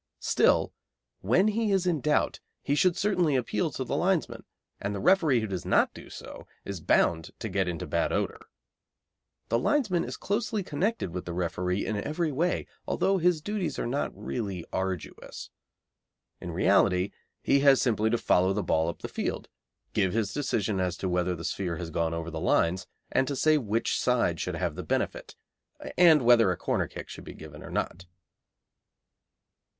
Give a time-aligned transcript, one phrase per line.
[0.19, 0.73] Still,
[1.19, 4.45] when he is in doubt he should certainly appeal to the linesmen,
[4.79, 8.39] and the referee who does not do so is bound to get into bad odour.
[9.49, 13.85] The linesman is closely connected with the referee in every way, although his duties are
[13.85, 15.51] not really arduous.
[16.39, 17.11] In reality,
[17.43, 19.49] he has simply to follow the ball up the field,
[19.93, 23.35] give his decision as to whether the sphere has gone over the lines, and to
[23.35, 25.35] say which side should have the benefit,
[25.95, 28.07] and whether a corner kick should be given or not.